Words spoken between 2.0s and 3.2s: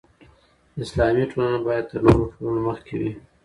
نورو ټولنو مخکې وي.